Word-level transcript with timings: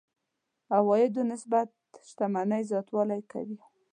عوایدو 0.77 1.21
نسبت 1.31 1.69
شتمنۍ 2.09 2.61
زياتوالی 2.69 3.21
کوي. 3.31 3.57